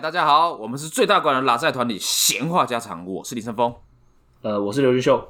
[0.00, 3.74] 嗨，大家好，我们是最大馆的拉赛团里闲话家常，我是李胜峰，
[4.40, 5.28] 呃，我是刘俊秀。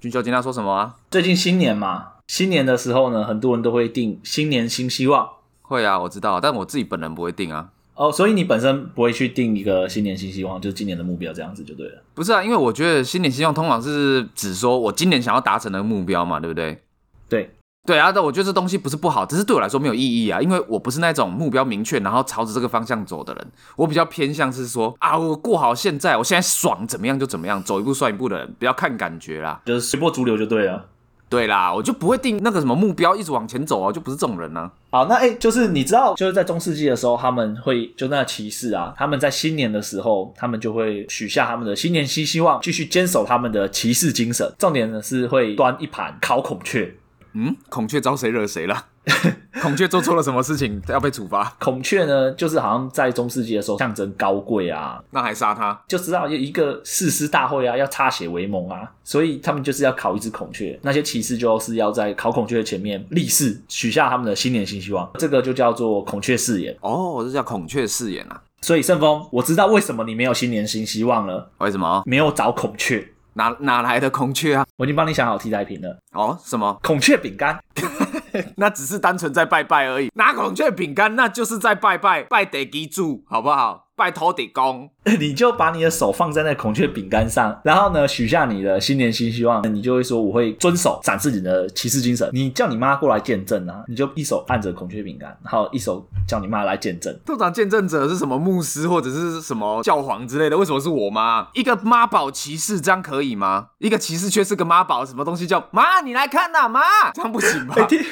[0.00, 0.96] 俊秀今天要说什么啊？
[1.12, 5.30] 最近新年嘛，新年的时候呢，很多人都会定新年新希望。
[5.62, 7.70] 会啊，我知道，但我自己本人不会定啊。
[7.94, 12.02] 哦，所以你本身不会去定一个新年新希望，就是今年的目标这样子就对了。
[12.12, 16.82] 不是啊，因为我觉得新年希望通常是指说我今年想要达成的目标嘛，对不对？
[17.28, 17.54] 对。
[17.86, 23.46] 对啊，但我觉得这东西不是不好，只是对我来说没有意义啊，因为我不是那种目标明确，然后朝着这个方向走的人。
[23.74, 30.86] 我比较偏向是说啊，我过好现在，我现在爽怎么样就怎么样，走一步算一步的人，不要看感觉啦，就是随波逐流就对了。
[31.30, 34.72] 对啦，我就不会定那个什么目标，一直往前走啊，就不是这种人呢、啊。
[34.90, 44.52] 好，那哎，就是你知道，就是在中世纪的时候，他们会就那骑士啊，他们在新年的时候，他们就会许下他们的新年新希望，继续坚守他们的骑士精神。
[44.58, 46.92] 重点呢是会端一盘烤孔雀。
[47.32, 48.86] 嗯，孔雀招谁惹谁了？
[49.62, 51.56] 孔雀做错了什么事情 要被处罚？
[51.58, 55.78] 孔雀呢，就是好像在中世纪的时候象征高贵啊，那还杀他？
[55.88, 60.78] 就知道有一个誓师大会啊，要歃血为盟啊，所以他们就是要烤一只孔雀。
[60.82, 66.76] 那些骑士就是要在烤孔雀的前面立誓，许下他们的新年新希望，这个就叫做孔雀誓言。
[66.80, 68.42] 哦，这叫孔雀誓言啊。
[68.62, 71.50] 所以盛峰，我知道为什么你没有新年新希望了。
[71.58, 72.02] 为什么？
[72.04, 73.06] 没有找孔雀。
[73.34, 74.66] 哪哪来的孔雀啊？
[74.76, 75.98] 我已经帮你想好替代品了。
[76.12, 76.78] 哦，什么？
[76.82, 77.58] 孔雀饼干？
[78.56, 80.10] 那只是单纯在拜拜而已。
[80.14, 83.88] 拿孔雀饼干，那就是在拜拜，拜得基主，好不好？
[84.00, 84.88] 拜托地公，
[85.20, 92.30] 你就把你的手放在那孔雀饼干上，然后呢，许下你的新年新希望，你就会说我会遵守，展示你的骑士精神。
[92.32, 97.14] 你叫你妈过来见证啊，你就一手按着孔雀饼干，然后一手叫你妈来见证。
[97.26, 100.56] 通常见证者是什么牧师或者是什么教皇之类的？
[100.56, 101.46] 为什么是我妈？
[101.52, 103.66] 一个妈宝骑士这样可以吗？
[103.80, 106.00] 一个骑士却是个妈宝，什么东西叫妈？
[106.00, 106.80] 你来看呐、啊，妈，
[107.12, 107.74] 这样不行吧？
[107.76, 108.02] 欸、听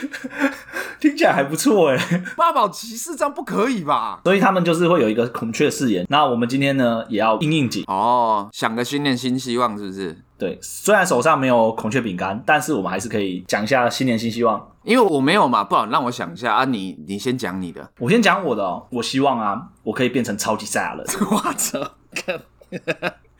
[1.00, 4.20] 听起来还不错哎，妈宝骑士这样不可以吧？
[4.24, 5.70] 所以他们就是会有一个孔雀。
[5.78, 10.16] 誓言，那我们今天呢也要应应景哦，想个新年新希望是不是？
[10.36, 14.70] 对，虽然手上没有孔雀饼干，但是我们还是可以讲一下新年新希望。
[14.84, 18.86] 因为我没有嘛，不好让我想一下啊，你你先讲你的，我先讲我的哦。
[18.90, 21.04] 我希望啊，我可以变成超级赛亚人。
[21.30, 21.80] 我操！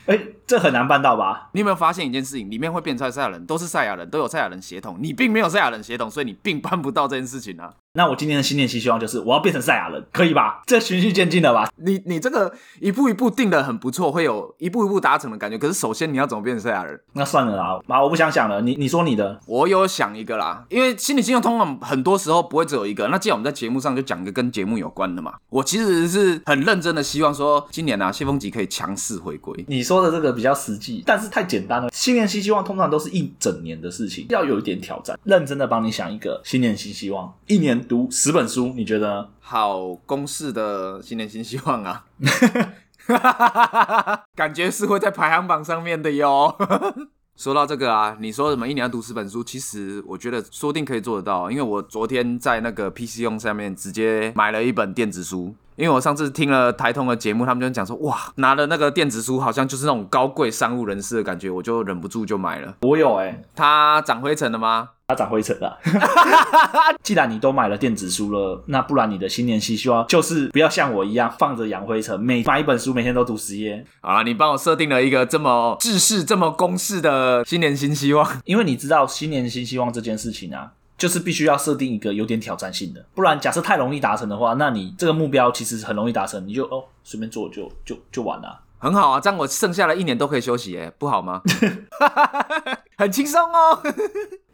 [0.05, 1.49] 哎、 欸，这很难办到吧？
[1.53, 2.51] 你有没有发现一件事情？
[2.51, 4.97] 里面会变出来赛亚人，都是赛亚人，都有赛亚人血统。
[4.99, 7.73] 你并没有赛亚人血统，所以你并办不到这件事情啊。
[7.93, 10.61] 那我今天的新年新希望就是我要变成赛亚人，可以吧？
[10.67, 11.67] 这循序渐进的吧？
[11.77, 15.57] 你你这个一步一步定的很不错，会有一步一步达成的感觉。
[15.57, 16.99] 可是首先你要怎么变成赛亚人？
[17.13, 18.61] 那算了啦，妈，我不想想了。
[18.61, 20.63] 你你说你的，我有想一个啦。
[20.69, 23.07] 因为新年新希望通常很多时候不会只有一个。
[23.07, 29.65] 那既然我们在节目上就讲一个跟节目有关的嘛，我其实是很认真的希望说，今年啊，谢风吉可以强势回归。
[29.67, 31.89] 你说的这个比较实际，但是太简单了。
[31.91, 35.19] 新年新希望通常都是一整年的事情，要有一点挑战。
[35.23, 38.73] 认真的帮你想一个新年新希望，一年读十本书。
[38.75, 42.05] 你觉得好公式的新年新希望啊？
[44.35, 46.55] 感觉是会在排行榜上面的哟。
[47.35, 49.41] 说到这个啊，你说什么一年要读十本书？
[49.43, 55.55] 其实我觉得说不定可以做得到，因为我昨天在那个 PC 用上面直接买了一本电子书。
[55.79, 62.75] 因为我上次听了台通的节目，他们就讲说，哇，拿了那个电子书好像就是那种高贵商务人士的感觉，我就忍不住就买了。
[62.81, 64.89] 我有哎、欸，它长灰尘了吗？
[65.07, 65.79] 它长灰尘了。
[67.01, 73.85] 既然你都买了电子书了，那不然你的新年新希望就是不要像我一样放着养灰尘，每买一本书每天都读十页。
[74.01, 80.73] 好啦，你帮我设定了一个这么制式、这么公式的新年新希望，因为你知道新年新希望这件事情啊。
[80.99, 88.61] 就是必须要设定一个有点挑战性的，不然假设太容易达成的话，那你这个目标其实很容易达成，你就哦随便做就就就完了。
[88.77, 91.41] 很好啊，这样我剩下的一年都可以休息，哎，不好吗？
[92.97, 93.81] 很轻松哦。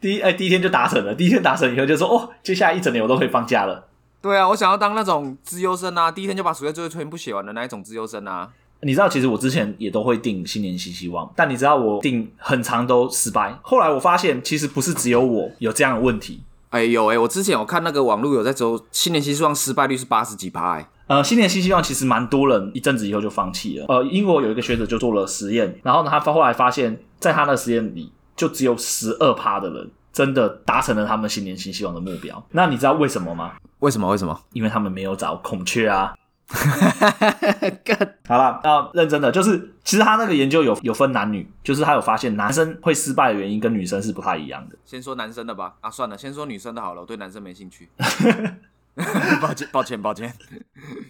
[0.00, 3.88] 第一哎，第一天就达成了，第一天达成以后就说哦，接下来一整年我都可以放假了。
[4.22, 8.50] 对啊，我想要当那种资优生啊，第一天就把暑假作业全部写完的那一种资优生啊。
[8.82, 13.58] 你知道，其实我之前也都会定新年新希望，但你知道我定很长都失败。
[13.62, 16.40] 后来我发现，其实不是只有我有这样的问题。
[16.70, 20.88] 哎有哎，我之前有看那个网络有在走新年新希望失败率是八十几趴哎。
[21.06, 23.86] 呃，新年新希望其实蛮多人一阵子以后就放弃了。
[23.88, 32.44] 呃，英国有一个学者就做了实验，然后呢，他后来发现，在他的实验里，就只有十二趴的人真的达成了他们新年新希望的目标。
[32.50, 33.52] 那你知道为什么吗？
[33.78, 34.08] 为什么？
[34.10, 34.38] 为什么？
[34.52, 36.12] 因为他们没有找孔雀啊。
[38.28, 44.76] 好了，要认真的就是，其实他那个研究有有分男女，就是他有发现男生会失败的原因跟女生是不太一样的。
[44.84, 47.88] 先说男生的吧，啊，算了，先说女生的好了，我对男生没兴趣。
[49.42, 50.32] 抱歉，抱歉，抱歉。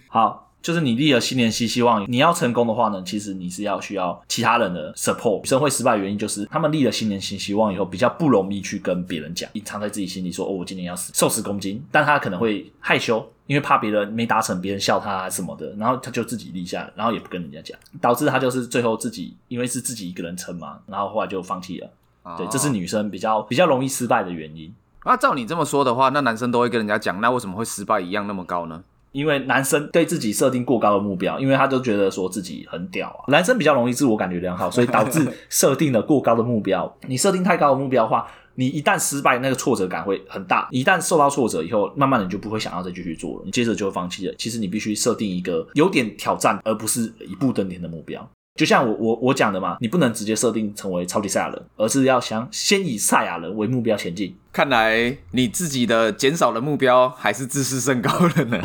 [0.08, 0.45] 好。
[0.66, 5.40] 就是你立了新年新希望，你要成功的话呢，其实你是要需要其他人的 support。
[5.42, 21.88] 女生会失败的原因就是他们立了新年新希望以后，比较不容易去跟别人讲，隐藏在自己心里说哦，我今年要瘦十公斤，但他可能会害羞，因为怕别人没达成，别人笑他什么的，然后他就自己立下来，然后也不跟人家讲，导致他就是最后自己因为是自己一个人撑嘛，然后后来就放弃了。
[22.36, 24.74] 对，这是女生比较比较容易失败的原因。
[25.04, 28.82] 那、啊、照你这么说的话，那男生都会跟人家讲，那为什么会失败一样那么高呢？
[29.16, 33.24] 因为男生对自己设定过高的目标，因为他都觉得说自己很屌啊。
[33.28, 36.94] 男生比较容易自我感觉良好，所以导致设定了过高的目标。
[37.06, 40.68] 你设定太高的目标的话，你一旦失败，那个挫折感会很大。
[40.70, 44.34] 一旦受到挫折以后，慢慢的你就不会想要再继续做了，你接着就会放弃了。
[44.36, 48.28] 其实你必须设定一个有点挑战，而不是一步登天的目标。
[48.56, 54.36] 就像我我我讲的嘛，你不能直接设定成为超级赛亚人，而是要想先以赛亚人为目标前进。
[54.52, 58.58] 看来你自己的减少的目标还是自视甚高了呢。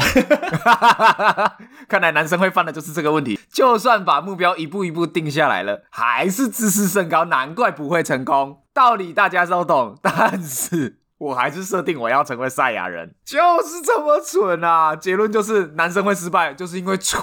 [1.89, 8.61] 看来男生会犯的就是这个问题，就算把目标一步一步定下来了，还是自视甚高，难怪不会成功。
[8.73, 11.00] 道理大家都懂，但是。
[11.21, 14.95] 我还是设定我要成为赛亚人，就是这么蠢啊！
[14.95, 17.21] 结论就是男生会失败，就是因为蠢。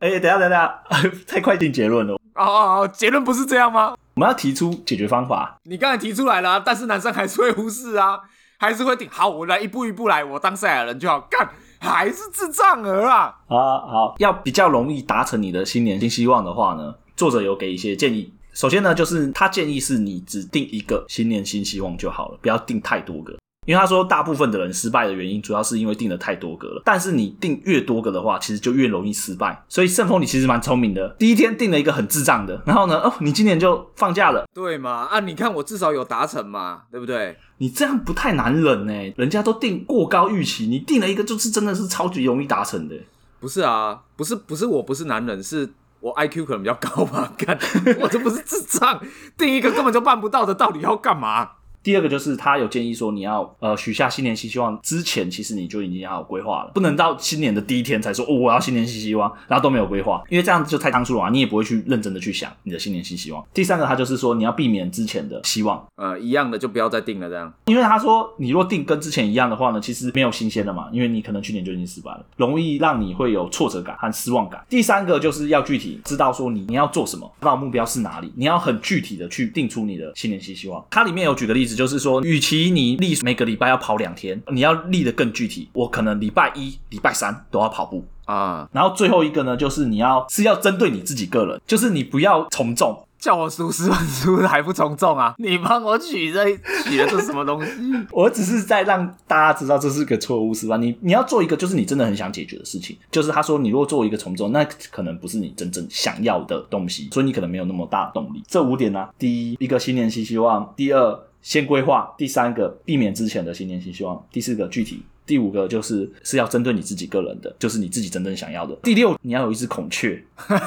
[0.00, 0.82] 哎、欸，等下等下，
[1.28, 2.14] 太快定结论了。
[2.14, 3.94] 哦哦哦，结论不是这样吗？
[4.14, 5.58] 我们要提出解决方法。
[5.64, 8.18] 你刚才提出来了，但是男生还是会忽视啊，
[8.58, 9.06] 还是会定。
[9.10, 11.20] 好，我来一步一步来，我当赛亚人就好。
[11.20, 13.36] 干，还是智障儿啊！
[13.46, 18.32] 好好，要比较容易达成你的新年新希望的话呢，作者有给一些建议。
[18.58, 23.32] 首先呢，就是他建议是你只定一个新年新希望就好了，不要定太多个。
[23.68, 26.82] 因为他说，大部分的人失败的原因，主要是因为定的太多个了。
[26.84, 29.64] 但是你定越多个的话，其实就越容易失败。
[29.68, 31.08] 所以圣峰，你其实蛮聪明的。
[31.10, 35.06] 第一天定了一个很智障的，然后呢，哦，你今年就放假了，对嘛？
[35.08, 37.36] 啊，你看我至少有达成嘛，对不对？
[37.58, 42.96] 你这样不太难忍呢，人家都定过高预期，你定了一个就是真的是超级容易达成的。
[43.38, 45.70] 不是啊，不是，不是，我不是难忍，是。
[46.00, 47.58] 我 IQ 可能比较高吧，干，
[48.00, 49.00] 我这不是智障，
[49.36, 51.50] 定一个根本就办不到的，到底要干嘛？
[51.82, 63.44] 第二个就是他有建议说，你要呃许下新年新希望之前，其实你就已经要有规划了，不能到新年的第一天才说哦，我要新年新希望，然后都没有规划，因为这样子就太仓促了啊，你也不会去认真的去想你的新年新希望。
[63.54, 74.64] 第三个，他就是说你要避免之前的希望，呃，一样的就不要再定了，这样，因为他说你若定跟之前一样的话呢，其实没有新鲜的嘛，因为你可能去年就已经失败了，容易让你会有挫折感和失望感。
[74.68, 80.84] 第三个就是要具体知道说你你要做什么，知道目标是哪里，你要很具体的去定出你的新年新希望。
[80.90, 85.68] 它里面有举个例子，就是说，与其你立每个礼拜要跑两天，你要立得更具体。
[85.72, 88.68] 我可能礼拜一、礼拜三都要跑步啊。
[88.72, 93.04] 然后最后一个呢，就是你要是要针对你自己个人，就是你不要从众。
[93.18, 95.34] 叫我读十本书还不从众啊？
[95.38, 96.44] 你帮我取这
[96.84, 97.72] 取的这是什么东西？
[98.12, 100.76] 我只是在让大家知道这是个错误，是吧？
[100.76, 102.96] 你你要做一个就是你真的很想解决的事情。
[103.10, 108.40] 就是他说，你如果做一个从众，那可能不是你真正想要的东西，所以你可能没有那么大的动力。
[108.46, 118.74] 这五点呢、啊，第一，一个新年新希望；第二，先规划，第三个避免之前的新年新希望，第四个具体，第五个就是是要针对你自己个人的，就是你自己真正想要的。
[118.82, 120.22] 第六，你要有一只孔雀，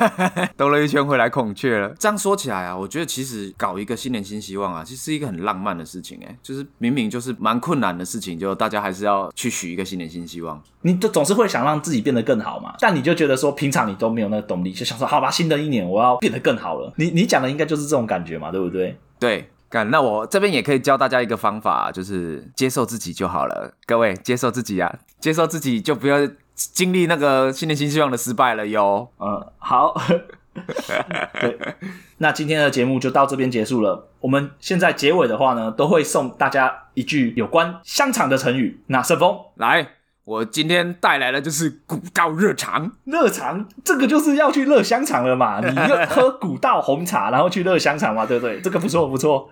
[0.55, 1.93] 兜了一圈回来孔雀了。
[1.99, 10.61] 这样说起来啊，我觉得其实搞一个新年新希望啊，其实是一个很浪漫的事情哎，就是明明就是蛮困难的事情，就大家还是要去许一个新年新希望。
[10.83, 16.93] 你就总是会想让自己变得更好嘛，但你就觉得说平常你都没有那个动力，就想说好吧，新的一年我要变得更好了。
[16.97, 18.97] 你你讲的应该就是这种感觉嘛，对不对？
[19.19, 19.49] 对。
[19.71, 23.73] 那我这边也可以教大家一个方法，就是接受自己就好了。
[23.85, 26.17] 各位，接受自己啊，接受自己就不要
[26.55, 29.09] 经历那个新年新希望的失败了哟。
[29.19, 29.95] 嗯，好。
[30.53, 31.57] 对，
[32.19, 34.09] 那今天的节目就到这边结束了。
[34.19, 38.81] 我们现在结尾的话呢，都会送大家一句有关香肠的成语。
[38.87, 40.00] 那圣峰来。
[40.23, 45.59] 我今天带来的就是古道热肠，热肠这个就是要去热香肠了嘛？
[45.67, 48.25] 你要喝古道红茶，然后去热香肠嘛？
[48.25, 48.61] 对不对？
[48.61, 49.49] 这个不错不错。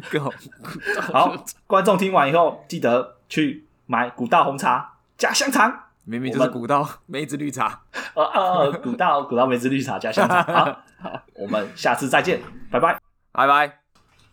[1.12, 1.34] 好，
[1.66, 5.72] 观众听完以后记得去买古道红茶加香肠，
[6.04, 7.82] 明明就是古道梅子绿茶。
[8.14, 10.42] 呃呃，古道古道梅子绿茶加香肠。
[10.44, 10.64] 好，
[11.02, 12.98] 好，我们下次再见，拜拜，
[13.32, 13.81] 拜拜。